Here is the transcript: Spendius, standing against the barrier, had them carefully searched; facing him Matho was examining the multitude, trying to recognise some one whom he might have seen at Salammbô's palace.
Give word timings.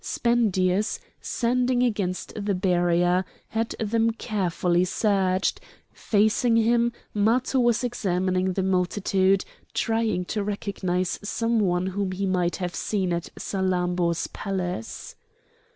Spendius, 0.03 0.99
standing 1.19 1.83
against 1.83 2.33
the 2.33 2.55
barrier, 2.55 3.23
had 3.49 3.75
them 3.79 4.09
carefully 4.09 4.83
searched; 4.83 5.61
facing 5.93 6.55
him 6.55 6.91
Matho 7.13 7.59
was 7.59 7.83
examining 7.83 8.53
the 8.53 8.63
multitude, 8.63 9.45
trying 9.75 10.25
to 10.25 10.43
recognise 10.43 11.19
some 11.23 11.59
one 11.59 11.85
whom 11.85 12.13
he 12.13 12.25
might 12.25 12.55
have 12.55 12.73
seen 12.73 13.13
at 13.13 13.29
Salammbô's 13.37 14.25
palace. 14.33 15.15